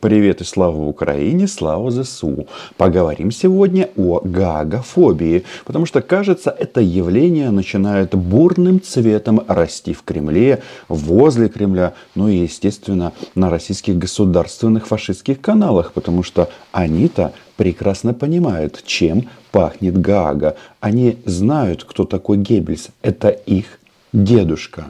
Привет 0.00 0.40
и 0.40 0.44
слава 0.44 0.80
Украине, 0.80 1.46
слава 1.46 1.90
ЗСУ. 1.90 2.46
Поговорим 2.78 3.30
сегодня 3.30 3.90
о 3.98 4.22
гагофобии, 4.24 5.44
потому 5.66 5.84
что, 5.84 6.00
кажется, 6.00 6.48
это 6.48 6.80
явление 6.80 7.50
начинает 7.50 8.14
бурным 8.14 8.80
цветом 8.80 9.42
расти 9.46 9.92
в 9.92 10.02
Кремле, 10.02 10.62
возле 10.88 11.50
Кремля, 11.50 11.92
ну 12.14 12.28
и, 12.28 12.36
естественно, 12.38 13.12
на 13.34 13.50
российских 13.50 13.98
государственных 13.98 14.86
фашистских 14.86 15.42
каналах, 15.42 15.92
потому 15.92 16.22
что 16.22 16.48
они-то 16.72 17.34
прекрасно 17.58 18.14
понимают, 18.14 18.82
чем 18.86 19.28
пахнет 19.52 20.00
Гаага. 20.00 20.56
Они 20.80 21.18
знают, 21.26 21.84
кто 21.84 22.06
такой 22.06 22.38
Геббельс. 22.38 22.88
Это 23.02 23.28
их 23.28 23.66
дедушка. 24.14 24.86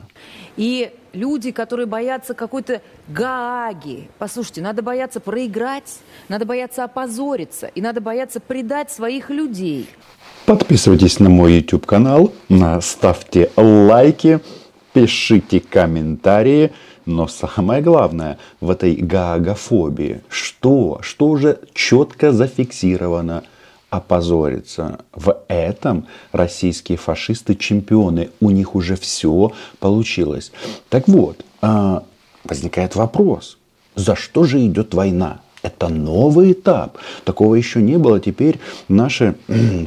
И 0.57 0.93
люди, 1.13 1.51
которые 1.51 1.87
боятся 1.87 2.35
какой-то 2.35 2.83
Гааги. 3.09 4.09
Послушайте, 4.19 4.63
надо 4.63 4.83
бояться 4.83 5.21
проиграть, 5.21 5.99
надо 6.29 6.45
бояться 6.45 6.85
опозориться, 6.85 7.67
и 7.67 7.81
надо 7.81 8.01
бояться 8.01 8.41
предать 8.41 8.91
своих 8.91 9.31
людей. 9.31 9.89
Подписывайтесь 10.47 11.21
на 11.21 11.29
мой 11.29 11.55
YouTube 11.55 11.87
канал, 11.87 12.33
ставьте 12.81 13.51
лайки, 13.57 14.41
пишите 14.93 15.61
комментарии. 15.61 16.73
Но 17.07 17.27
самое 17.27 17.83
главное 17.83 18.39
в 18.61 18.71
этой 18.71 18.95
гаагофобии, 18.95 20.21
что, 20.29 20.99
что 21.03 21.27
уже 21.29 21.61
четко 21.75 22.31
зафиксировано– 22.33 23.45
опозориться. 23.91 25.01
В 25.13 25.37
этом 25.49 26.07
российские 26.33 26.97
фашисты 26.97 27.57
чемпионы. 27.57 28.31
У 28.41 28.51
них 28.51 28.75
уже 28.75 28.97
все 28.97 29.53
получилось. 29.81 30.53
Так 30.89 31.09
вот, 31.09 31.45
а, 31.61 32.05
возникает 32.45 32.95
вопрос. 32.95 33.59
За 33.97 34.15
что 34.17 34.45
же 34.45 34.65
идет 34.65 34.95
война? 34.95 35.41
Это 35.63 35.89
новый 35.89 36.53
этап. 36.53 36.97
Такого 37.25 37.57
еще 37.57 37.83
не 37.83 37.99
было. 37.99 38.19
Теперь 38.21 38.61
наши 38.89 39.35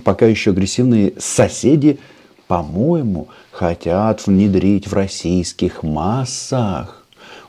пока 0.03 0.27
еще 0.27 0.51
агрессивные 0.51 1.13
соседи, 1.17 1.99
по-моему, 2.47 3.29
хотят 3.51 4.27
внедрить 4.27 4.87
в 4.87 4.93
российских 4.93 5.81
массах 5.81 7.02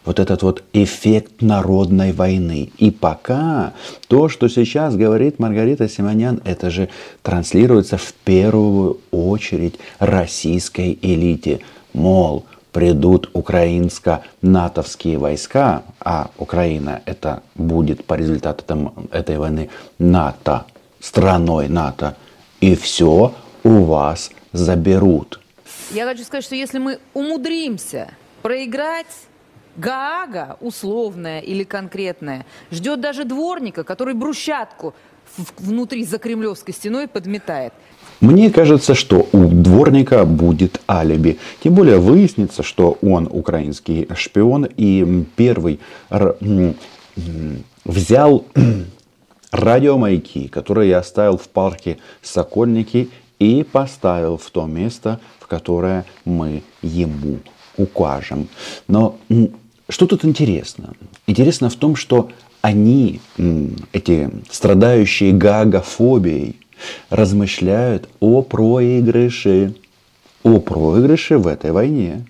вот 0.04 0.18
этот 0.18 0.42
вот 0.42 0.62
эффект 0.72 1.42
народной 1.42 2.12
войны. 2.12 2.70
И 2.78 2.90
пока 2.90 3.72
то, 4.08 4.28
что 4.28 4.48
сейчас 4.48 4.96
говорит 4.96 5.38
Маргарита 5.38 5.88
Симонян, 5.88 6.40
это 6.44 6.70
же 6.70 6.88
транслируется 7.22 7.96
в 7.96 8.12
первую 8.24 9.00
очередь 9.10 9.78
российской 9.98 10.98
элите. 11.00 11.60
Мол, 11.92 12.44
придут 12.72 13.30
украинско-натовские 13.32 15.16
войска, 15.18 15.84
а 16.00 16.30
Украина 16.38 17.02
это 17.06 17.42
будет 17.54 18.04
по 18.04 18.14
результатам 18.14 19.08
этой 19.12 19.38
войны 19.38 19.70
НАТО, 19.98 20.66
страной 21.00 21.68
НАТО, 21.68 22.16
и 22.60 22.74
все 22.74 23.32
у 23.62 23.84
вас 23.84 24.30
заберут. 24.52 25.40
Я 25.92 26.04
хочу 26.06 26.24
сказать, 26.24 26.44
что 26.44 26.56
если 26.56 26.78
мы 26.78 26.98
умудримся 27.14 28.08
проиграть 28.42 29.06
Гаага, 29.76 30.56
условная 30.60 31.40
или 31.40 31.64
конкретная, 31.64 32.46
ждет 32.70 33.00
даже 33.00 33.24
дворника, 33.24 33.84
который 33.84 34.14
брусчатку 34.14 34.94
внутри 35.58 36.04
за 36.04 36.18
кремлевской 36.18 36.72
стеной 36.72 37.08
подметает. 37.08 37.72
Мне 38.20 38.50
кажется, 38.50 38.94
что 38.94 39.28
у 39.32 39.48
дворника 39.48 40.24
будет 40.24 40.80
алиби. 40.88 41.38
Тем 41.62 41.74
более 41.74 41.98
выяснится, 41.98 42.62
что 42.62 42.96
он 43.02 43.28
украинский 43.30 44.08
шпион 44.14 44.66
и 44.76 45.24
первый 45.36 45.80
взял 47.84 48.44
радиомаяки, 49.50 50.48
которые 50.48 50.90
я 50.90 50.98
оставил 50.98 51.36
в 51.36 51.48
парке 51.48 51.98
Сокольники 52.22 53.10
и 53.38 53.64
поставил 53.64 54.36
в 54.36 54.48
то 54.50 54.66
место, 54.66 55.20
в 55.40 55.46
которое 55.46 56.04
мы 56.24 56.62
ему 56.82 57.40
укажем. 57.76 58.48
Но 58.88 59.18
что 59.88 60.06
тут 60.06 60.24
интересно? 60.24 60.94
Интересно 61.26 61.68
в 61.70 61.74
том, 61.76 61.96
что 61.96 62.30
они, 62.62 63.20
эти 63.92 64.30
страдающие 64.50 65.32
гагофобией, 65.32 66.56
размышляют 67.10 68.08
о 68.20 68.42
проигрыше. 68.42 69.74
О 70.42 70.60
проигрыше 70.60 71.38
в 71.38 71.46
этой 71.46 71.72
войне. 71.72 72.26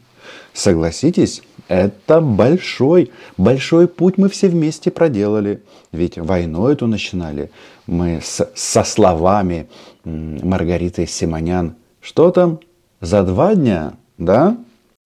Согласитесь, 0.53 1.43
это 1.69 2.21
большой, 2.21 3.11
большой 3.37 3.89
путь 3.89 4.19
мы 4.19 4.29
все 4.29 4.49
вместе 4.49 4.91
проделали. 4.91 5.63
Ведь 5.93 6.19
войну 6.19 6.69
эту 6.69 6.87
начинали 6.87 7.51
мы 7.87 8.21
с, 8.23 8.49
со 8.55 8.85
словами 8.85 9.69
Маргариты 10.05 11.07
Симонян. 11.07 11.75
Что 12.01 12.31
там? 12.31 12.61
За 13.01 13.23
два 13.23 13.55
дня, 13.55 13.95
да? 14.19 14.57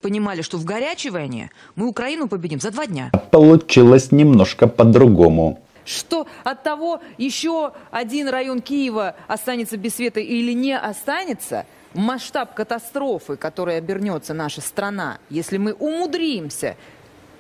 Понимали, 0.01 0.43
что 0.43 0.59
в 0.59 0.65
горячей 0.65 1.11
войне 1.11 1.51
мы 1.75 1.89
Украину 1.89 2.29
победим 2.29 2.61
за 2.61 2.71
два 2.71 2.87
дня. 2.87 3.11
Получилось 3.31 4.13
немножко 4.13 4.69
по-другому. 4.69 5.61
Что 5.85 6.27
от 6.45 6.63
того 6.63 7.01
еще 7.17 7.73
один 7.91 8.29
район 8.29 8.61
Киева 8.61 9.17
останется 9.27 9.77
без 9.77 9.97
света 9.97 10.21
или 10.21 10.53
не 10.53 10.77
останется, 10.77 11.65
масштаб 11.95 12.55
катастрофы, 12.55 13.37
которой 13.37 13.79
обернется 13.79 14.35
наша 14.35 14.61
страна, 14.61 15.19
если 15.31 15.57
мы 15.57 15.73
умудримся 15.73 16.77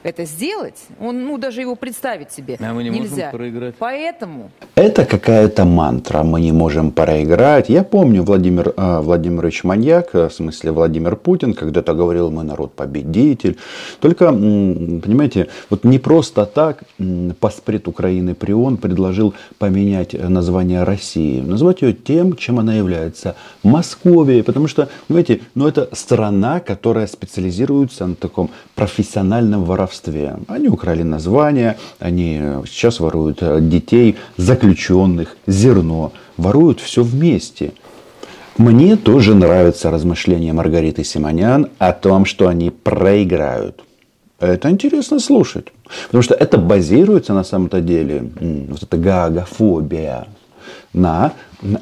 это 0.08 0.24
сделать, 0.24 0.76
он, 1.00 1.24
ну, 1.24 1.38
даже 1.38 1.60
его 1.60 1.74
представить 1.74 2.32
себе 2.32 2.56
а 2.60 2.72
мы 2.72 2.82
не 2.82 2.91
нельзя. 2.91 3.26
Можем 3.26 3.38
проиграть. 3.38 3.74
Поэтому... 3.78 4.50
Это 4.74 5.04
какая-то 5.04 5.64
мантра, 5.64 6.22
мы 6.22 6.41
не 6.41 6.52
можем 6.52 6.91
проиграть. 6.91 7.69
Я 7.69 7.84
помню 7.84 8.22
Владимир 8.22 8.72
э, 8.76 9.00
Владимирович 9.00 9.64
Маньяк, 9.64 10.14
в 10.14 10.30
смысле 10.30 10.72
Владимир 10.72 11.16
Путин, 11.16 11.54
когда-то 11.54 11.94
говорил, 11.94 12.30
мы 12.30 12.42
народ-победитель. 12.44 13.58
Только, 14.00 14.32
понимаете, 14.32 15.48
вот 15.70 15.84
не 15.84 15.98
просто 15.98 16.46
так 16.46 16.84
паспред 17.40 17.88
Украины 17.88 18.34
Прион 18.34 18.76
предложил 18.76 19.34
поменять 19.58 20.14
название 20.14 20.84
России, 20.84 21.40
назвать 21.40 21.82
ее 21.82 21.92
тем, 21.92 22.36
чем 22.36 22.58
она 22.58 22.75
является, 22.75 23.34
Московией, 23.62 24.42
потому 24.42 24.69
что, 24.69 24.88
понимаете, 25.08 25.40
ну 25.54 25.69
это 25.69 25.88
страна, 25.92 26.60
которая 26.60 27.06
специализируется 27.06 28.06
на 28.06 28.14
таком 28.14 28.50
профессиональном 28.75 29.64
воровстве 29.64 29.97
воровстве. 29.98 30.36
Они 30.48 30.69
украли 30.69 31.03
название, 31.03 31.76
они 31.98 32.41
сейчас 32.66 33.00
воруют 33.00 33.38
э, 33.41 33.59
детей, 33.60 34.16
заключенных, 34.36 35.36
зерно, 35.47 36.12
воруют 36.36 36.81
все 36.81 37.03
вместе. 37.03 37.72
Мне 38.56 38.97
тоже 38.97 39.34
нравится 39.34 39.91
размышление 39.91 40.53
Маргариты 40.53 41.04
Симонян 41.04 41.69
о 41.78 41.92
том, 41.92 42.25
что 42.25 42.48
они 42.48 42.70
проиграют. 42.70 43.84
Это 44.41 44.70
интересно 44.70 45.20
слушать. 45.20 45.66
Потому 46.06 46.22
что 46.22 46.34
это 46.34 46.58
базируется 46.58 47.34
на 47.34 47.44
самом-то 47.44 47.81
деле, 47.81 48.31
вот 48.69 48.82
эта 48.82 48.97
гагофобия, 48.97 50.26
на 50.92 51.32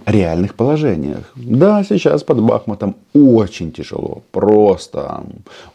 реальных 0.07 0.55
положениях. 0.55 1.33
Да, 1.35 1.85
сейчас 1.85 2.23
под 2.23 2.41
Бахмутом 2.41 2.95
очень 3.15 3.73
тяжело. 3.73 4.23
Просто 4.33 5.23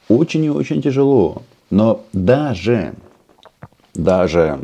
очень 0.07 0.45
и 0.45 0.49
очень 0.49 0.81
тяжело. 0.81 1.41
Но 1.71 2.05
даже, 2.11 2.93
даже 3.93 4.59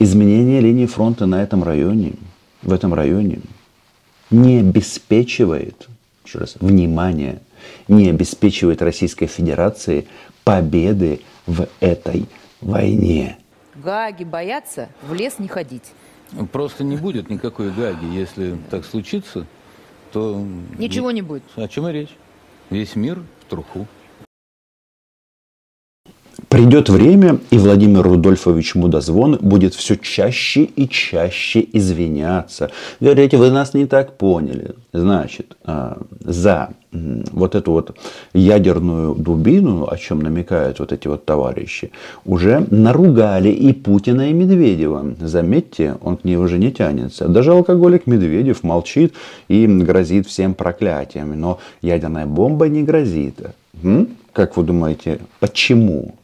изменение 0.00 0.60
линии 0.60 0.86
фронта 0.86 1.24
на 1.26 1.42
этом 1.42 1.62
районе, 1.62 2.14
в 2.62 2.72
этом 2.72 2.92
районе, 2.92 3.40
не 4.30 4.58
обеспечивает, 4.58 5.88
еще 6.24 6.40
раз, 6.40 6.56
внимание, 6.60 7.40
не 7.86 8.10
обеспечивает 8.10 8.82
Российской 8.82 9.26
Федерации 9.26 10.08
победы 10.42 11.20
в 11.46 11.68
этой 11.78 12.26
войне. 12.60 13.38
Гаги 13.76 14.24
боятся 14.24 14.88
в 15.08 15.14
лес 15.14 15.38
не 15.38 15.46
ходить. 15.46 15.92
Просто 16.50 16.82
не 16.82 16.96
будет 16.96 17.30
никакой 17.30 17.70
Гаги. 17.70 18.06
Если 18.06 18.56
так 18.68 18.84
случится, 18.84 19.46
то... 20.12 20.44
Ничего 20.76 21.12
не 21.12 21.22
будет. 21.22 21.44
О 21.54 21.68
чем 21.68 21.86
и 21.88 21.92
речь? 21.92 22.16
Весь 22.70 22.96
мир 22.96 23.22
в 23.40 23.50
труху. 23.50 23.86
Придет 26.54 26.88
время, 26.88 27.40
и 27.50 27.58
Владимир 27.58 28.02
Рудольфович 28.02 28.76
Мудозвон 28.76 29.38
будет 29.40 29.74
все 29.74 29.96
чаще 29.96 30.62
и 30.62 30.88
чаще 30.88 31.66
извиняться. 31.72 32.70
Говорите, 33.00 33.38
вы 33.38 33.50
нас 33.50 33.74
не 33.74 33.86
так 33.86 34.16
поняли. 34.16 34.76
Значит, 34.92 35.56
а, 35.64 35.98
за 36.20 36.68
вот 36.92 37.56
эту 37.56 37.72
вот 37.72 37.96
ядерную 38.34 39.16
дубину, 39.16 39.88
о 39.90 39.96
чем 39.96 40.20
намекают 40.20 40.78
вот 40.78 40.92
эти 40.92 41.08
вот 41.08 41.24
товарищи, 41.24 41.90
уже 42.24 42.64
наругали 42.70 43.48
и 43.48 43.72
Путина, 43.72 44.30
и 44.30 44.32
Медведева. 44.32 45.16
Заметьте, 45.18 45.96
он 46.02 46.18
к 46.18 46.22
ней 46.22 46.36
уже 46.36 46.58
не 46.58 46.70
тянется. 46.70 47.26
Даже 47.26 47.50
алкоголик 47.50 48.06
Медведев 48.06 48.62
молчит 48.62 49.14
и 49.48 49.66
грозит 49.66 50.28
всем 50.28 50.54
проклятиями. 50.54 51.34
Но 51.34 51.58
ядерная 51.82 52.26
бомба 52.26 52.68
не 52.68 52.84
грозит. 52.84 53.40
Как 54.32 54.56
вы 54.56 54.62
думаете, 54.62 55.18
почему? 55.40 56.14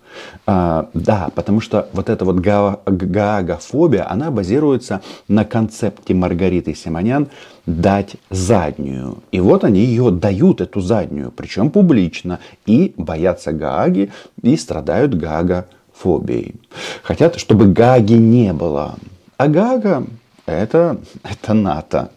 А, 0.47 0.89
да, 0.95 1.31
потому 1.35 1.61
что 1.61 1.89
вот 1.93 2.09
эта 2.09 2.25
вот 2.25 2.37
гаагофобия, 2.37 4.11
она 4.11 4.31
базируется 4.31 5.01
на 5.29 5.45
концепте 5.45 6.15
Маргариты 6.15 6.75
Симонян 6.75 7.29
дать 7.67 8.17
заднюю. 8.31 9.19
И 9.33 9.41
вот 9.41 9.65
они 9.65 9.81
ее 9.81 10.11
дают, 10.11 10.61
эту 10.61 10.81
заднюю, 10.81 11.31
причем 11.31 11.71
публично, 11.71 12.41
и 12.67 12.95
боятся 12.97 13.53
Гааги, 13.53 14.11
и 14.43 14.57
страдают 14.57 15.15
гаагофобией. 15.15 16.57
Хотят, 17.03 17.37
чтобы 17.39 17.67
Гааги 17.67 18.15
не 18.15 18.53
было. 18.53 18.97
А 19.37 19.49
Гаага 19.49 20.07
это, 20.47 20.99
это 21.23 21.55
НАТО. 21.55 22.11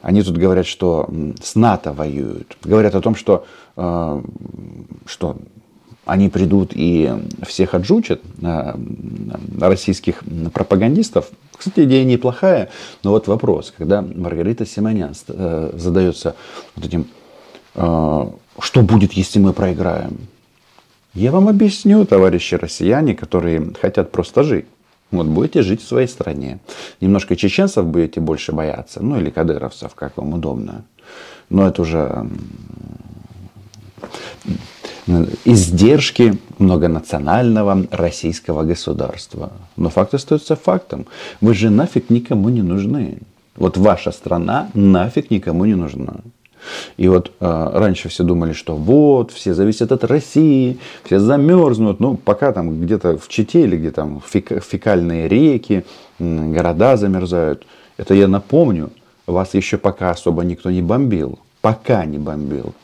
Они 0.00 0.22
тут 0.22 0.38
говорят, 0.38 0.66
что 0.66 1.08
с 1.42 1.54
НАТО 1.54 1.92
воюют. 1.92 2.56
Говорят 2.62 2.94
о 2.94 3.00
том, 3.00 3.14
что, 3.14 3.44
э, 3.76 4.22
что 5.06 5.36
они 6.08 6.28
придут 6.28 6.72
и 6.74 7.12
всех 7.46 7.74
отжучат, 7.74 8.20
э, 8.42 8.74
российских 9.60 10.22
пропагандистов. 10.52 11.28
Кстати, 11.56 11.84
идея 11.84 12.04
неплохая, 12.04 12.70
но 13.04 13.10
вот 13.10 13.28
вопрос, 13.28 13.72
когда 13.76 14.02
Маргарита 14.02 14.66
Симонян 14.66 15.12
э, 15.28 15.70
задается 15.74 16.34
вот 16.74 16.86
этим, 16.86 17.06
что 17.74 18.82
будет, 18.82 19.12
если 19.12 19.38
мы 19.38 19.52
проиграем? 19.52 20.18
Я 21.14 21.30
вам 21.30 21.48
объясню, 21.48 22.04
товарищи 22.06 22.56
россияне, 22.56 23.14
которые 23.14 23.72
хотят 23.80 24.10
просто 24.10 24.42
жить. 24.42 24.66
Вот 25.10 25.26
будете 25.26 25.62
жить 25.62 25.82
в 25.82 25.86
своей 25.86 26.08
стране. 26.08 26.58
Немножко 27.00 27.36
чеченцев 27.36 27.86
будете 27.86 28.20
больше 28.20 28.52
бояться, 28.52 29.02
ну 29.02 29.18
или 29.18 29.30
кадыровцев, 29.30 29.94
как 29.94 30.16
вам 30.16 30.34
удобно. 30.34 30.84
Но 31.50 31.68
это 31.68 31.82
уже 31.82 32.26
издержки 35.44 36.38
многонационального 36.58 37.86
российского 37.90 38.62
государства. 38.62 39.52
Но 39.76 39.88
факт 39.88 40.14
остается 40.14 40.56
фактом. 40.56 41.06
Вы 41.40 41.54
же 41.54 41.70
нафиг 41.70 42.10
никому 42.10 42.48
не 42.48 42.62
нужны. 42.62 43.18
Вот 43.56 43.76
ваша 43.76 44.12
страна 44.12 44.70
нафиг 44.74 45.30
никому 45.30 45.64
не 45.64 45.74
нужна. 45.74 46.16
И 46.96 47.08
вот 47.08 47.32
э, 47.40 47.70
раньше 47.74 48.08
все 48.08 48.24
думали, 48.24 48.52
что 48.52 48.74
вот, 48.76 49.30
все 49.30 49.54
зависят 49.54 49.92
от 49.92 50.04
России, 50.04 50.78
все 51.04 51.20
замерзнут. 51.20 52.00
Ну, 52.00 52.16
пока 52.16 52.52
там 52.52 52.80
где-то 52.80 53.16
в 53.16 53.28
Чите 53.28 53.62
или 53.62 53.76
где 53.76 53.90
там 53.90 54.20
фек, 54.26 54.62
фекальные 54.62 55.28
реки, 55.28 55.84
города 56.18 56.96
замерзают. 56.96 57.66
Это 57.96 58.14
я 58.14 58.28
напомню, 58.28 58.90
вас 59.26 59.54
еще 59.54 59.78
пока 59.78 60.10
особо 60.10 60.42
никто 60.44 60.70
не 60.70 60.82
бомбил. 60.82 61.38
Пока 61.60 62.04
не 62.04 62.18
бомбил. 62.18 62.74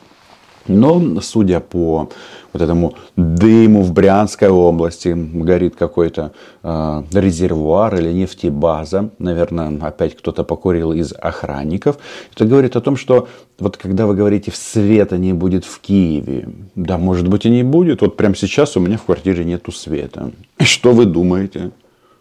Но, 0.67 1.21
судя 1.21 1.59
по 1.59 2.09
вот 2.53 2.61
этому 2.61 2.95
дыму 3.15 3.81
в 3.83 3.93
Брянской 3.93 4.49
области, 4.49 5.13
горит 5.15 5.75
какой-то 5.75 6.31
э, 6.63 7.03
резервуар 7.13 7.95
или 7.95 8.11
нефтебаза, 8.11 9.11
наверное, 9.19 9.77
опять 9.81 10.17
кто-то 10.17 10.43
покурил 10.43 10.91
из 10.91 11.13
охранников. 11.13 11.97
Это 12.33 12.45
говорит 12.45 12.75
о 12.75 12.81
том, 12.81 12.97
что 12.97 13.27
вот 13.59 13.77
когда 13.77 14.07
вы 14.07 14.15
говорите, 14.15 14.51
света 14.55 15.17
не 15.17 15.33
будет 15.33 15.65
в 15.65 15.79
Киеве, 15.79 16.49
да, 16.75 16.97
может 16.97 17.27
быть 17.27 17.45
и 17.45 17.49
не 17.49 17.63
будет, 17.63 18.01
вот 18.01 18.17
прямо 18.17 18.35
сейчас 18.35 18.75
у 18.75 18.79
меня 18.79 18.97
в 18.97 19.03
квартире 19.03 19.45
нету 19.45 19.71
света. 19.71 20.31
Что 20.59 20.93
вы 20.93 21.05
думаете? 21.05 21.71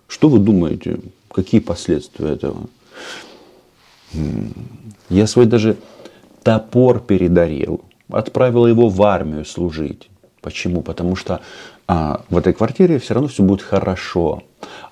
Что 0.06 0.29
вы 0.29 0.38
думаете? 0.38 0.99
Какие 1.32 1.61
последствия 1.61 2.29
этого? 2.29 2.67
Я 5.08 5.26
свой 5.26 5.47
даже 5.47 5.76
топор 6.43 7.00
передарил 7.00 7.81
отправила 8.08 8.66
его 8.66 8.88
в 8.88 9.02
армию 9.02 9.44
служить. 9.44 10.10
Почему? 10.40 10.82
Потому 10.82 11.16
что 11.16 11.40
а, 11.86 12.22
в 12.28 12.36
этой 12.36 12.52
квартире 12.52 12.98
все 12.98 13.14
равно 13.14 13.28
все 13.28 13.42
будет 13.42 13.62
хорошо, 13.62 14.42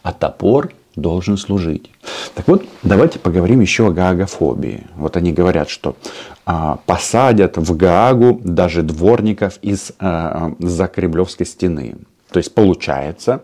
а 0.03 0.13
топор 0.13 0.73
должен 0.97 1.37
служить. 1.37 1.91
Так 2.35 2.49
вот, 2.49 2.65
давайте 2.83 3.19
поговорим 3.19 3.61
еще 3.61 3.87
о 3.87 3.91
гаагофобии. 3.91 4.87
Вот 4.95 5.17
они 5.17 5.33
говорят, 5.33 5.69
что 5.69 5.97
а, 6.45 6.79
посадят 6.87 7.57
в 7.57 7.77
Гаагу 7.77 8.41
даже 8.45 8.83
дворников 8.83 9.59
из 9.63 9.93
а, 9.99 10.53
за 10.59 10.87
Кремлевской 10.89 11.47
стены. 11.47 11.97
То 12.31 12.39
есть 12.39 12.55
получается, 12.55 13.43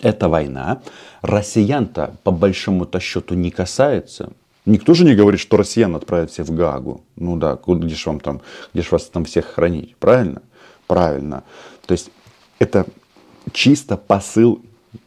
эта 0.00 0.28
война 0.28 0.80
россиян-то 1.22 2.14
по 2.22 2.30
большому-то 2.30 3.00
счету 3.00 3.34
не 3.34 3.50
касается. 3.50 4.30
Никто 4.66 4.94
же 4.94 5.04
не 5.04 5.14
говорит, 5.14 5.40
что 5.40 5.56
россиян 5.56 5.94
отправят 5.96 6.30
все 6.30 6.42
в 6.42 6.50
Гаагу. 6.50 7.02
Ну 7.16 7.36
да, 7.36 7.58
где 7.66 7.94
же 7.94 8.08
вам 8.08 8.20
там, 8.20 8.42
где 8.72 8.82
же 8.82 8.88
вас 8.90 9.06
там 9.06 9.24
всех 9.24 9.46
хранить? 9.46 9.96
Правильно? 9.96 10.42
Правильно. 10.86 11.44
То 11.86 11.92
есть 11.92 12.10
это 12.58 12.86
чисто 13.52 13.96
посыл 13.96 14.60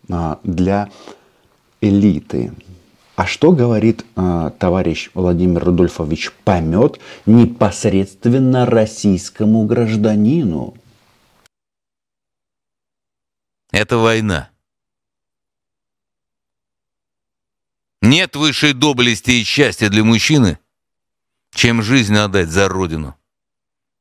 а, 0.10 0.40
для 0.44 0.90
элиты. 1.82 2.52
А 3.16 3.28
что 3.28 3.52
говорит 3.52 4.06
а, 4.16 4.50
товарищ 4.52 5.12
Владимир 5.14 5.64
Рудольфович 5.64 6.32
Помет 6.44 7.00
непосредственно 7.28 8.66
российскому 8.66 9.66
гражданину? 9.66 10.74
Это 13.72 13.98
война. 13.98 14.50
Нет 18.06 18.36
высшей 18.36 18.74
доблести 18.74 19.32
и 19.32 19.46
счастья 19.46 19.88
для 19.88 20.04
мужчины, 20.04 20.60
чем 21.56 21.82
жизнь 21.82 22.18
отдать 22.18 22.50
за 22.50 22.68
родину, 22.68 23.16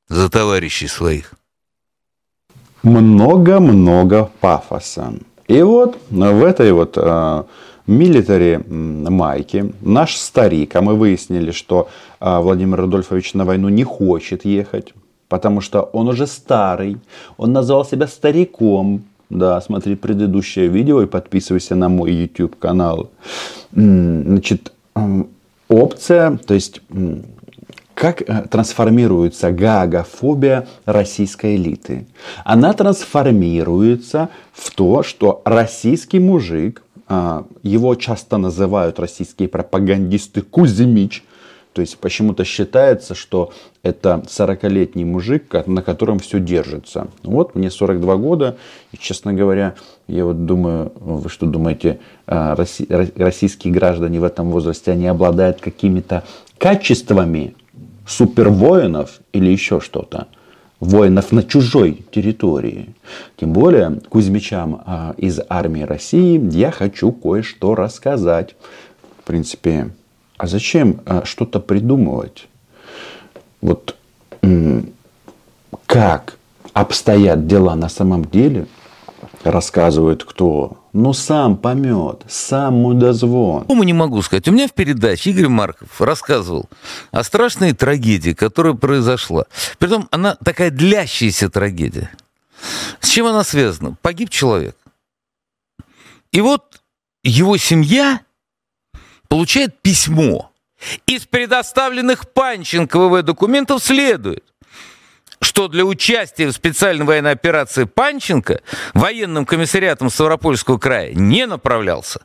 за 0.09 0.29
товарищей 0.29 0.89
своих. 0.89 1.35
Много-много 2.83 4.29
пафоса. 4.41 5.15
И 5.47 5.63
вот 5.63 5.99
в 6.11 6.43
этой 6.43 6.73
вот 6.73 6.95
э, 6.97 7.45
милитари 7.87 8.61
майке 8.67 9.73
наш 9.81 10.17
старик, 10.17 10.75
а 10.75 10.83
мы 10.83 10.97
выяснили, 10.97 11.53
что 11.53 11.89
э, 12.19 12.39
Владимир 12.41 12.81
Рудольфович 12.81 13.35
на 13.35 13.45
войну 13.45 13.69
не 13.69 13.85
хочет 13.85 14.45
ехать, 14.45 14.95
потому 15.29 15.61
что 15.61 15.83
он 15.83 16.09
уже 16.09 16.27
старый, 16.27 16.97
он 17.37 17.53
назвал 17.53 17.85
себя 17.85 18.09
стариком, 18.09 19.05
да, 19.33 19.61
смотри 19.61 19.97
предыдущее 19.97 20.69
видео 20.69 21.03
и 21.03 21.07
подписывайся 21.07 21.75
на 21.75 21.89
мой 21.89 22.13
YouTube 22.13 22.59
канал. 22.59 23.11
Значит, 23.73 24.73
опция, 25.69 26.39
то 26.47 26.55
есть 26.55 26.83
как 27.95 28.23
э, 28.23 28.47
трансформируется 28.51 29.53
гаагофобия 29.53 30.67
российской 30.85 31.57
элиты? 31.57 32.07
Она 32.45 32.73
трансформируется 32.73 34.29
в 34.53 34.71
то, 34.75 35.03
что 35.03 35.41
российский 35.45 36.19
мужик, 36.19 36.83
а, 37.09 37.45
его 37.63 37.95
часто 37.95 38.39
называют 38.39 38.99
российские 38.99 39.49
пропагандисты 39.49 40.43
Кузьмич, 40.43 41.23
то 41.73 41.81
есть 41.81 41.99
почему-то 41.99 42.45
считается, 42.45 43.15
что 43.15 43.53
это 43.83 44.23
40-летний 44.27 45.05
мужик, 45.05 45.55
на 45.67 45.83
котором 45.83 46.19
все 46.19 46.39
держится. 46.39 47.09
Вот 47.23 47.55
мне 47.55 47.71
42 47.71 48.17
года, 48.17 48.57
и, 48.93 48.99
честно 48.99 49.33
говоря, 49.33 49.75
я 50.07 50.25
вот 50.25 50.45
думаю, 50.45 50.93
вы 50.97 51.29
что 51.31 51.47
думаете, 51.47 52.01
а, 52.27 52.55
российские 52.55 53.73
граждане 53.73 54.21
в 54.21 54.25
этом 54.25 54.51
возрасте, 54.51 54.93
они 54.93 55.07
обладают 55.07 55.61
какими-то 55.61 56.25
качествами 56.59 57.55
супервоинов 58.07 59.21
или 59.33 59.51
еще 59.51 59.81
что-то? 59.81 60.29
воинов 60.83 61.31
на 61.31 61.45
чужой 61.45 62.05
территории. 62.11 62.89
Тем 63.37 63.53
более 63.53 64.01
Кузьмичам 64.09 64.83
а, 64.85 65.15
из 65.17 65.39
армии 65.49 65.83
России 65.83 66.41
я 66.53 66.73
хочу 66.73 67.13
кое-что 67.13 67.77
рассказать. 67.77 68.57
В 69.21 69.25
принципе, 69.25 69.91
а 70.43 70.49
зачем 70.49 71.01
а, 71.07 71.25
что-то 71.25 71.61
придумывать? 71.61 72.49
Вот 73.61 73.97
как 75.87 76.37
обстоят 76.73 77.47
дела 77.47 77.77
на 77.77 77.89
самом 77.89 78.25
деле, 78.25 78.67
рассказывает 79.45 80.25
кто? 80.25 80.79
Ну, 80.93 81.13
сам 81.13 81.57
помет, 81.57 82.23
сам 82.29 82.75
мудозвон. 82.75 83.67
Кому 83.67 83.85
не 83.85 83.93
могу 83.93 84.21
сказать. 84.21 84.49
У 84.49 84.51
меня 84.51 84.67
в 84.67 84.73
передаче 84.73 85.31
Игорь 85.31 85.47
Марков 85.47 86.01
рассказывал 86.01 86.69
о 87.13 87.23
страшной 87.23 87.73
трагедии, 87.73 88.33
которая 88.33 88.75
произошла. 88.75 89.45
Притом 89.79 90.09
она 90.11 90.37
такая 90.45 90.73
длящаяся 90.73 91.51
трагедия. 91.51 92.11
С 92.99 93.09
чем 93.09 93.27
она 93.27 93.45
связана? 93.45 93.97
Погиб 94.03 94.29
человек. 94.29 94.77
И 96.33 96.41
вот 96.41 96.83
его 97.23 97.57
семья 97.59 98.23
получает 99.33 99.81
письмо. 99.81 100.51
Из 101.07 101.25
предоставленных 101.25 102.29
Панченко 102.35 102.99
ВВ 102.99 103.23
документов 103.23 103.83
следует, 103.83 104.45
что 105.41 105.69
для 105.69 105.87
участия 105.87 106.49
в 106.49 106.53
специальной 106.53 107.07
военной 107.07 107.31
операции 107.31 107.85
Панченко 107.85 108.61
военным 108.93 109.47
комиссариатом 109.47 110.11
Ставропольского 110.11 110.77
края 110.77 111.15
не 111.15 111.47
направлялся. 111.47 112.21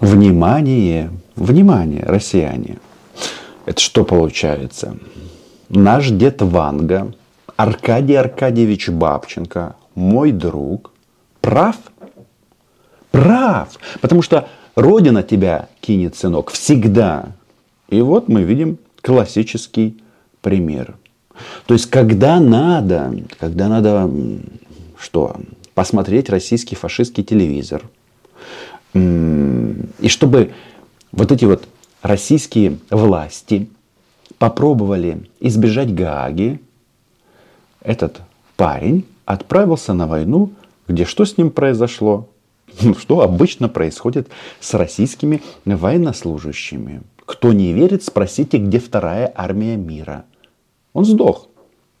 Внимание, 0.00 1.12
внимание, 1.36 2.02
россияне. 2.04 2.80
Это 3.64 3.80
что 3.80 4.02
получается? 4.02 4.98
Наш 5.68 6.08
дед 6.08 6.42
Ванга, 6.42 7.14
Аркадий 7.54 8.16
Аркадьевич 8.16 8.88
Бабченко, 8.88 9.76
мой 9.94 10.32
друг, 10.32 10.90
прав. 11.40 11.76
Прав. 13.12 13.68
Потому 14.00 14.22
что 14.22 14.48
Родина 14.78 15.24
тебя 15.24 15.68
кинет, 15.80 16.14
сынок, 16.14 16.52
всегда. 16.52 17.32
И 17.88 18.00
вот 18.00 18.28
мы 18.28 18.44
видим 18.44 18.78
классический 19.02 20.00
пример. 20.40 20.94
То 21.66 21.74
есть, 21.74 21.90
когда 21.90 22.38
надо, 22.38 23.12
когда 23.40 23.68
надо 23.68 24.08
что? 24.96 25.34
Посмотреть 25.74 26.30
российский 26.30 26.76
фашистский 26.76 27.24
телевизор. 27.24 27.82
И 28.94 30.06
чтобы 30.08 30.52
вот 31.10 31.32
эти 31.32 31.44
вот 31.44 31.66
российские 32.02 32.78
власти 32.88 33.68
попробовали 34.38 35.28
избежать 35.40 35.92
Гааги, 35.92 36.60
этот 37.80 38.20
парень 38.56 39.04
отправился 39.24 39.92
на 39.92 40.06
войну, 40.06 40.52
где 40.86 41.04
что 41.04 41.24
с 41.24 41.36
ним 41.36 41.50
произошло? 41.50 42.28
Что 42.98 43.20
обычно 43.20 43.68
происходит 43.68 44.28
с 44.60 44.74
российскими 44.74 45.42
военнослужащими. 45.64 47.02
Кто 47.24 47.52
не 47.52 47.72
верит, 47.72 48.02
спросите, 48.02 48.58
где 48.58 48.78
вторая 48.78 49.30
армия 49.34 49.76
мира. 49.76 50.24
Он 50.92 51.04
сдох. 51.04 51.48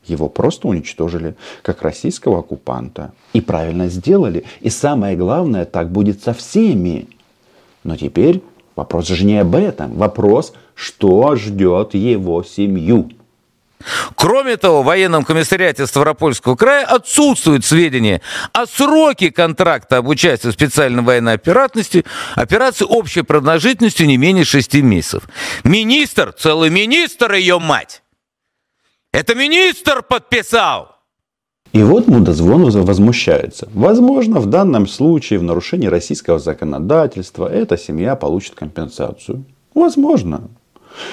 Его 0.06 0.28
просто 0.28 0.68
уничтожили, 0.68 1.36
как 1.62 1.82
российского 1.82 2.38
оккупанта. 2.38 3.12
И 3.34 3.40
правильно 3.40 3.88
сделали. 3.88 4.44
И 4.60 4.70
самое 4.70 5.16
главное, 5.16 5.66
так 5.66 5.92
будет 5.92 6.22
со 6.22 6.32
всеми. 6.32 7.08
Но 7.84 7.96
теперь 7.96 8.42
вопрос 8.74 9.08
же 9.08 9.26
не 9.26 9.38
об 9.38 9.54
этом. 9.54 9.94
Вопрос, 9.94 10.54
что 10.74 11.36
ждет 11.36 11.94
его 11.94 12.42
семью. 12.42 13.10
Кроме 14.16 14.56
того, 14.56 14.82
в 14.82 14.86
военном 14.86 15.24
комиссариате 15.24 15.86
Ставропольского 15.86 16.56
края 16.56 16.84
отсутствуют 16.84 17.64
сведения 17.64 18.20
о 18.52 18.66
сроке 18.66 19.30
контракта 19.30 19.98
об 19.98 20.08
участии 20.08 20.48
в 20.48 20.52
специальной 20.52 21.02
военной 21.02 21.34
операции, 21.34 22.04
операции 22.34 22.84
общей 22.84 23.22
продолжительностью 23.22 24.06
не 24.06 24.16
менее 24.16 24.44
шести 24.44 24.82
месяцев. 24.82 25.24
Министр, 25.64 26.32
целый 26.36 26.70
министр 26.70 27.34
ее 27.34 27.58
мать! 27.58 28.02
Это 29.12 29.34
министр 29.34 30.02
подписал! 30.02 30.96
И 31.72 31.82
вот 31.82 32.06
Мудозвонов 32.08 32.74
возмущается. 32.74 33.68
Возможно, 33.74 34.40
в 34.40 34.46
данном 34.46 34.86
случае 34.86 35.38
в 35.38 35.42
нарушении 35.42 35.86
российского 35.86 36.38
законодательства 36.38 37.46
эта 37.46 37.76
семья 37.76 38.16
получит 38.16 38.54
компенсацию. 38.54 39.44
Возможно. 39.74 40.48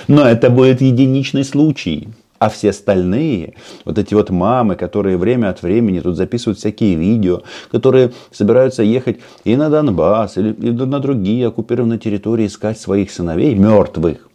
Но 0.07 0.27
это 0.27 0.49
будет 0.49 0.81
единичный 0.81 1.43
случай. 1.43 2.07
А 2.45 2.49
все 2.49 2.69
остальные, 2.69 3.55
вот 3.85 3.97
эти 3.97 4.13
вот 4.13 4.29
мамы, 4.29 4.75
которые 4.75 5.17
время 5.17 5.49
от 5.49 5.63
времени 5.63 5.99
тут 5.99 6.15
записывают 6.15 6.59
всякие 6.59 6.93
видео, 6.93 7.41
которые 7.71 8.11
собираются 8.31 8.83
ехать 8.83 9.17
и 9.45 9.55
на 9.55 9.71
Донбасс, 9.71 10.37
или 10.37 10.51
на 10.69 10.99
другие 10.99 11.47
оккупированные 11.47 11.97
территории 11.97 12.45
искать 12.45 12.79
своих 12.79 13.09
сыновей 13.09 13.55
мертвых. 13.55 14.29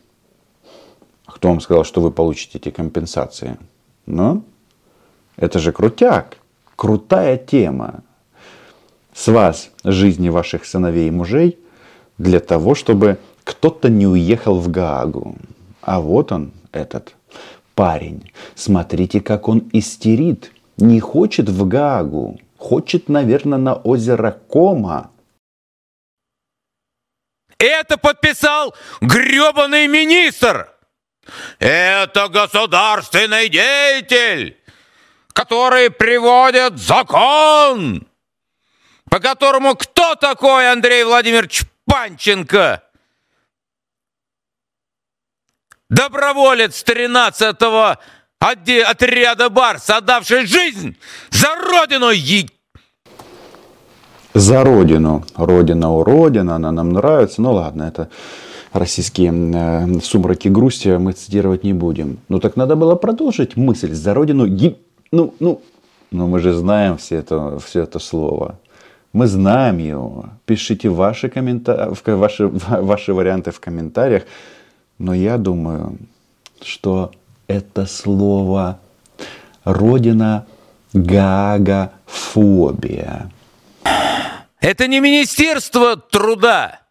А 1.24 1.30
кто 1.30 1.50
вам 1.50 1.60
сказал, 1.60 1.84
что 1.84 2.00
вы 2.00 2.10
получите 2.10 2.58
эти 2.58 2.70
компенсации? 2.70 3.58
Ну, 4.06 4.42
это 5.36 5.60
же 5.60 5.70
крутяк, 5.70 6.38
крутая 6.74 7.36
тема. 7.36 8.02
С 9.14 9.28
вас 9.28 9.70
жизни 9.84 10.30
ваших 10.30 10.64
сыновей 10.64 11.06
и 11.06 11.12
мужей 11.12 11.60
для 12.18 12.40
того, 12.40 12.74
чтобы 12.74 13.18
кто-то 13.44 13.88
не 13.88 14.08
уехал 14.08 14.58
в 14.58 14.68
Гаагу. 14.68 15.36
А 15.80 16.00
вот 16.00 16.32
он, 16.32 16.50
этот 16.72 17.14
парень. 17.80 18.30
Смотрите, 18.54 19.22
как 19.22 19.48
он 19.48 19.70
истерит. 19.72 20.52
Не 20.76 21.00
хочет 21.00 21.48
в 21.48 21.66
Гаагу. 21.66 22.38
Хочет, 22.58 23.08
наверное, 23.08 23.56
на 23.58 23.74
озеро 23.74 24.32
Кома. 24.32 25.10
Это 27.56 27.96
подписал 27.96 28.74
гребаный 29.00 29.86
министр. 29.86 30.70
Это 31.58 32.28
государственный 32.28 33.48
деятель, 33.48 34.58
который 35.32 35.90
приводит 35.90 36.76
закон, 36.76 38.06
по 39.08 39.20
которому 39.20 39.74
кто 39.74 40.16
такой 40.16 40.70
Андрей 40.70 41.04
Владимирович 41.04 41.62
Панченко? 41.86 42.82
Доброволец 45.90 46.82
13-го 46.82 47.98
отряда 48.38 49.50
Барс, 49.50 49.90
отдавший 49.90 50.46
жизнь 50.46 50.96
за 51.30 51.48
родину. 51.70 52.08
За 54.32 54.64
родину. 54.64 55.24
Родина 55.36 55.90
у 55.90 56.04
Родина, 56.04 56.54
она 56.54 56.72
нам 56.72 56.92
нравится. 56.92 57.42
Ну 57.42 57.52
ладно, 57.52 57.82
это 57.82 58.08
российские 58.72 59.32
э, 59.32 60.00
сумраки 60.00 60.48
грусти 60.48 60.96
мы 60.96 61.12
цитировать 61.12 61.64
не 61.64 61.74
будем. 61.74 62.18
Ну 62.28 62.38
так 62.38 62.56
надо 62.56 62.76
было 62.76 62.94
продолжить 62.94 63.56
мысль 63.56 63.92
за 63.92 64.14
родину. 64.14 64.46
Ги... 64.46 64.78
Ну, 65.12 65.34
ну, 65.40 65.60
ну 66.12 66.28
мы 66.28 66.38
же 66.38 66.52
знаем 66.52 66.96
все 66.96 67.16
это, 67.16 67.58
все 67.58 67.82
это 67.82 67.98
слово. 67.98 68.58
Мы 69.12 69.26
знаем 69.26 69.78
его. 69.78 70.26
Пишите 70.46 70.88
ваши, 70.88 71.28
коммента... 71.28 71.92
ваши, 72.06 72.46
ваши 72.68 73.12
варианты 73.12 73.50
в 73.50 73.58
комментариях. 73.58 74.22
Но 75.00 75.12
я 75.14 75.36
думаю, 75.38 75.98
что 76.60 77.12
это 77.46 77.86
слово 77.86 78.78
родина 79.64 80.46
гагофобия. 80.92 82.20
Это 84.60 84.86
не 84.86 85.00
Министерство 85.00 85.96
труда 85.96 86.82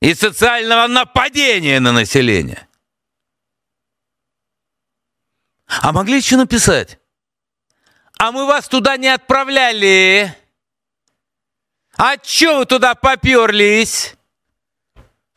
и 0.00 0.14
социального 0.14 0.86
нападения 0.86 1.80
на 1.80 1.92
население. 1.92 2.66
А 5.66 5.92
могли 5.92 6.16
еще 6.16 6.38
написать? 6.38 6.98
А 8.18 8.32
мы 8.32 8.46
вас 8.46 8.68
туда 8.68 8.96
не 8.96 9.08
отправляли. 9.08 10.34
А 11.98 12.16
че 12.16 12.56
вы 12.56 12.64
туда 12.64 12.94
поперлись? 12.94 14.17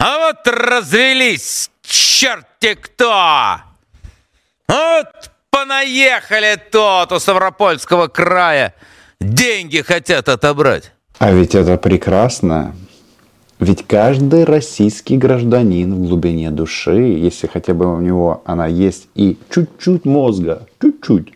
А 0.03 0.17
вот 0.17 0.47
развелись, 0.47 1.69
черти 1.83 2.73
кто! 2.73 3.57
Вот 4.67 5.31
понаехали 5.51 6.59
тот 6.71 7.11
у 7.11 7.19
Ставропольского 7.19 8.07
края. 8.07 8.73
Деньги 9.19 9.81
хотят 9.81 10.27
отобрать. 10.27 10.91
А 11.19 11.31
ведь 11.31 11.53
это 11.53 11.77
прекрасно. 11.77 12.75
Ведь 13.59 13.85
каждый 13.85 14.45
российский 14.45 15.17
гражданин 15.17 15.93
в 15.93 16.07
глубине 16.07 16.49
души, 16.49 16.97
если 16.97 17.45
хотя 17.45 17.75
бы 17.75 17.85
у 17.95 17.99
него 17.99 18.41
она 18.43 18.65
есть 18.65 19.07
и 19.13 19.37
чуть-чуть 19.51 20.05
мозга, 20.05 20.65
чуть-чуть, 20.81 21.33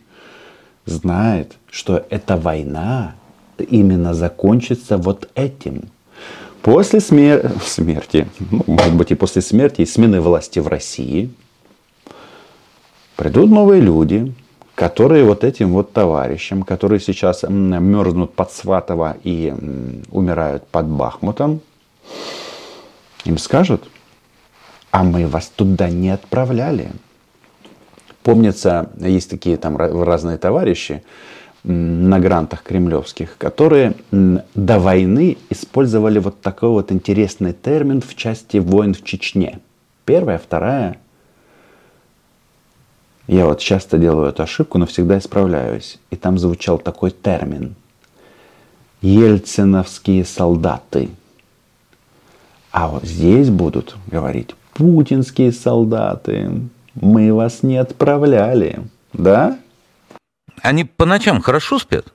знает, 0.86 1.52
что 1.70 2.04
эта 2.10 2.36
война 2.36 3.14
именно 3.58 4.12
закончится 4.12 4.96
вот 4.96 5.28
этим– 5.36 5.84
После 6.66 6.98
смер... 6.98 7.52
смерти, 7.64 8.26
ну, 8.50 8.64
может 8.66 8.92
быть 8.92 9.12
и 9.12 9.14
после 9.14 9.40
смерти 9.40 9.82
и 9.82 9.86
смены 9.86 10.20
власти 10.20 10.58
в 10.58 10.66
России, 10.66 11.30
придут 13.14 13.50
новые 13.50 13.80
люди, 13.80 14.34
которые 14.74 15.22
вот 15.22 15.44
этим 15.44 15.72
вот 15.72 15.92
товарищам, 15.92 16.64
которые 16.64 16.98
сейчас 16.98 17.44
мерзнут 17.44 18.34
под 18.34 18.50
Сватово 18.50 19.16
и 19.22 19.54
умирают 20.10 20.66
под 20.66 20.88
Бахмутом, 20.88 21.60
им 23.24 23.38
скажут, 23.38 23.88
а 24.90 25.04
мы 25.04 25.28
вас 25.28 25.46
туда 25.54 25.88
не 25.88 26.10
отправляли. 26.10 26.90
Помнится, 28.24 28.90
есть 28.96 29.30
такие 29.30 29.56
там 29.56 29.76
разные 29.76 30.36
товарищи, 30.36 31.04
на 31.66 32.20
грантах 32.20 32.62
кремлевских, 32.62 33.36
которые 33.38 33.94
до 34.12 34.78
войны 34.78 35.36
использовали 35.50 36.20
вот 36.20 36.40
такой 36.40 36.68
вот 36.70 36.92
интересный 36.92 37.52
термин 37.52 38.00
в 38.00 38.14
части 38.14 38.58
войн 38.58 38.94
в 38.94 39.02
Чечне. 39.02 39.58
Первая, 40.04 40.38
вторая. 40.38 40.98
Я 43.26 43.46
вот 43.46 43.58
часто 43.58 43.98
делаю 43.98 44.28
эту 44.28 44.44
ошибку, 44.44 44.78
но 44.78 44.86
всегда 44.86 45.18
исправляюсь. 45.18 45.98
И 46.10 46.16
там 46.16 46.38
звучал 46.38 46.78
такой 46.78 47.10
термин. 47.10 47.74
Ельциновские 49.02 50.24
солдаты. 50.24 51.08
А 52.70 52.88
вот 52.88 53.02
здесь 53.02 53.50
будут 53.50 53.96
говорить 54.06 54.54
путинские 54.74 55.50
солдаты. 55.50 56.50
Мы 56.94 57.34
вас 57.34 57.64
не 57.64 57.78
отправляли. 57.78 58.78
Да? 59.12 59.58
Они 60.66 60.82
по 60.82 61.04
ночам 61.04 61.40
хорошо 61.40 61.78
спят? 61.78 62.12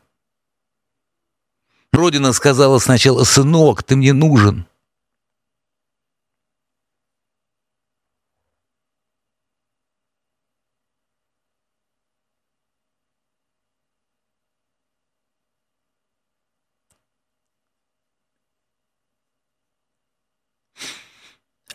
Родина 1.94 2.34
сказала 2.34 2.80
сначала, 2.80 3.24
сынок, 3.24 3.82
ты 3.82 3.96
мне 3.96 4.12
нужен. 4.12 4.68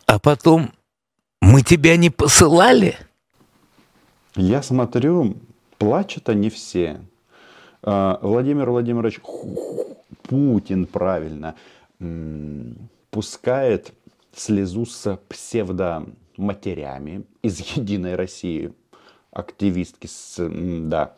А 0.05 0.19
потом 0.19 0.75
мы 1.41 1.63
тебя 1.63 1.97
не 1.97 2.11
посылали? 2.11 2.99
Я 4.35 4.63
смотрю, 4.63 5.39
плачут 5.79 6.29
они 6.29 6.51
все. 6.51 7.01
А, 7.83 8.19
Владимир 8.23 8.71
Владимирович 8.71 9.21
Путин, 10.23 10.87
правильно, 10.87 11.55
пускает 13.11 13.93
слезу 14.35 14.85
с 14.87 15.19
псевдоматерями 15.29 17.25
из 17.43 17.61
«Единой 17.77 18.17
России», 18.17 18.73
активистки, 19.31 20.07
с, 20.07 20.49
да. 20.49 21.15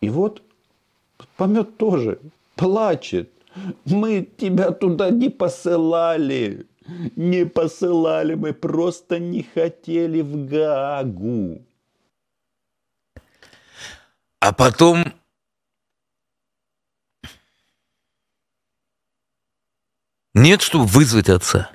И 0.00 0.08
вот 0.08 0.42
помет 1.36 1.76
тоже 1.76 2.18
плачет. 2.56 3.30
Мы 3.84 4.28
тебя 4.36 4.70
туда 4.72 5.10
не 5.10 5.28
посылали. 5.28 6.66
Не 7.16 7.46
посылали, 7.46 8.34
мы 8.34 8.52
просто 8.52 9.18
не 9.18 9.46
хотели 9.54 10.20
в 10.20 10.46
Гагу. 10.46 11.62
А 14.44 14.52
потом 14.52 15.10
нет, 20.34 20.60
чтобы 20.60 20.84
вызвать 20.84 21.30
отца. 21.30 21.70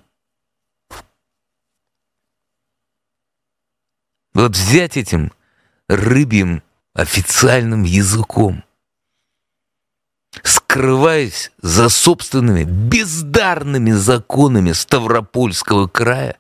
Вот 4.36 4.52
взять 4.52 4.98
этим 4.98 5.32
рыбьим 5.88 6.62
официальным 6.94 7.82
языком, 7.82 8.64
скрываясь 10.44 11.52
за 11.64 11.90
собственными 11.90 12.66
бездарными 12.66 13.94
законами 13.94 14.74
Ставропольского 14.74 15.88
края, 15.88 16.40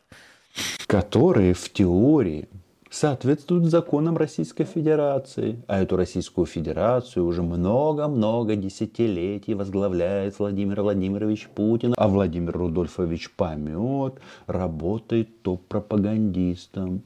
которые 0.85 1.55
в 1.55 1.73
теории 1.73 2.47
соответствуют 2.89 3.65
законам 3.65 4.17
Российской 4.17 4.63
Федерации. 4.63 5.61
А 5.67 5.81
эту 5.81 5.95
Российскую 5.95 6.45
Федерацию 6.45 7.25
уже 7.25 7.43
много-много 7.43 8.55
десятилетий 8.55 9.53
возглавляет 9.53 10.39
Владимир 10.39 10.81
Владимирович 10.81 11.47
Путин. 11.49 11.93
А 11.95 12.07
Владимир 12.07 12.57
Рудольфович 12.57 13.31
Помет 13.31 14.15
работает 14.47 15.41
топ-пропагандистом. 15.43 17.03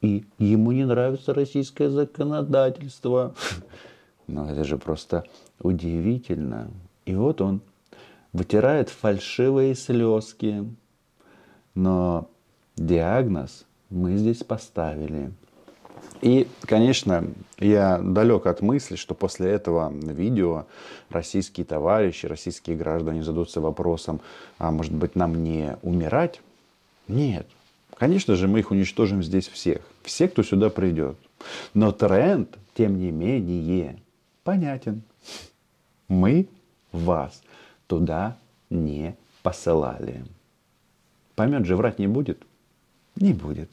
И 0.00 0.24
ему 0.38 0.72
не 0.72 0.84
нравится 0.84 1.32
российское 1.32 1.88
законодательство. 1.88 3.34
Но 4.26 4.50
это 4.50 4.64
же 4.64 4.76
просто 4.76 5.24
удивительно. 5.60 6.70
И 7.06 7.14
вот 7.14 7.40
он 7.40 7.62
вытирает 8.32 8.90
фальшивые 8.90 9.74
слезки. 9.74 10.64
Но 11.74 12.28
диагноз 12.76 13.64
мы 13.92 14.16
здесь 14.16 14.42
поставили. 14.42 15.30
И, 16.20 16.48
конечно, 16.62 17.24
я 17.58 17.98
далек 17.98 18.46
от 18.46 18.62
мысли, 18.62 18.96
что 18.96 19.14
после 19.14 19.50
этого 19.50 19.92
видео 19.92 20.66
российские 21.10 21.66
товарищи, 21.66 22.26
российские 22.26 22.76
граждане 22.76 23.22
задутся 23.22 23.60
вопросом, 23.60 24.20
а 24.58 24.70
может 24.70 24.92
быть 24.92 25.14
нам 25.14 25.42
не 25.42 25.76
умирать? 25.82 26.40
Нет. 27.08 27.46
Конечно 27.96 28.34
же, 28.36 28.48
мы 28.48 28.60
их 28.60 28.70
уничтожим 28.70 29.22
здесь 29.22 29.48
всех. 29.48 29.82
Все, 30.02 30.28
кто 30.28 30.42
сюда 30.42 30.70
придет. 30.70 31.16
Но 31.74 31.92
тренд, 31.92 32.56
тем 32.74 32.98
не 32.98 33.10
менее, 33.10 34.00
понятен. 34.44 35.02
Мы 36.08 36.48
вас 36.92 37.42
туда 37.86 38.36
не 38.70 39.16
посылали. 39.42 40.24
Поймет 41.34 41.66
же, 41.66 41.76
врать 41.76 41.98
не 41.98 42.06
будет? 42.06 42.42
Не 43.16 43.32
будет. 43.32 43.70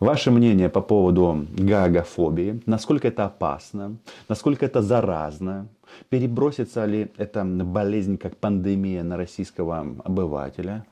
Ваше 0.00 0.30
мнение 0.30 0.68
по 0.68 0.80
поводу 0.80 1.46
гагофобии, 1.56 2.60
насколько 2.66 3.08
это 3.08 3.26
опасно, 3.26 3.96
насколько 4.28 4.66
это 4.66 4.82
заразно, 4.82 5.68
перебросится 6.08 6.84
ли 6.84 7.10
эта 7.16 7.44
болезнь 7.44 8.18
как 8.18 8.36
пандемия 8.36 9.02
на 9.02 9.16
российского 9.16 9.80
обывателя, 10.04 10.84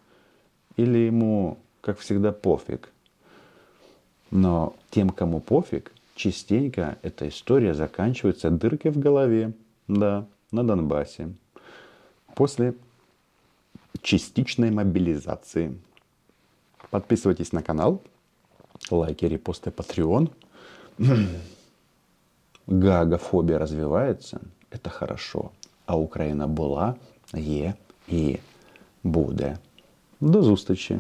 или 0.77 0.99
ему, 0.99 1.59
как 1.81 1.99
всегда, 1.99 2.33
пофиг. 2.33 2.91
Но 4.31 4.75
тем, 4.91 5.11
кому 5.11 5.41
пофиг, 5.41 5.93
частенько 6.15 6.97
эта 7.03 7.29
история 7.29 7.75
заканчивается 7.75 8.51
дыркой 8.51 8.93
в 8.93 8.99
голове, 8.99 9.53
да, 9.89 10.27
на 10.53 10.65
Донбассе, 10.65 11.33
после 12.35 12.75
частичной 14.01 14.71
мобилизации. 14.71 15.77
Подписывайтесь 16.92 17.54
на 17.54 17.62
канал, 17.62 18.02
лайки, 18.92 19.26
репосты, 19.26 19.70
Patreon. 19.70 20.30
Гагофобия 22.68 23.60
развивается, 23.60 24.42
это 24.72 24.90
хорошо. 24.90 25.52
А 25.86 25.96
Україна 25.96 26.48
була, 26.48 26.96
є 27.34 27.74
і 28.08 28.38
буде. 29.04 29.58
До 30.22 30.42
зустрічі! 30.42 31.00